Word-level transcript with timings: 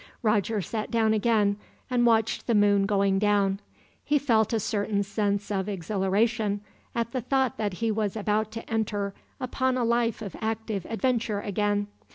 Roger 0.23 0.63
sat 0.63 0.89
down 0.89 1.13
again, 1.13 1.57
and 1.87 2.07
watched 2.07 2.47
the 2.47 2.55
moon 2.55 2.87
going 2.87 3.19
down. 3.19 3.59
He 4.03 4.17
felt 4.17 4.51
a 4.51 4.59
certain 4.59 5.03
sense 5.03 5.51
of 5.51 5.69
exhilaration 5.69 6.61
at 6.95 7.11
the 7.11 7.21
thought 7.21 7.57
that 7.59 7.73
he 7.85 7.91
was 7.91 8.15
about 8.15 8.49
to 8.53 8.67
enter 8.67 9.13
upon 9.39 9.77
a 9.77 9.85
life 9.85 10.23
of 10.23 10.35
active 10.41 10.87
adventure, 10.89 11.39
again. 11.39 11.85